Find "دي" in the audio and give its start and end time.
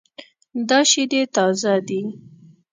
1.87-2.01